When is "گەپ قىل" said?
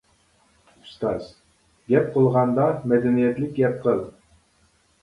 3.63-4.07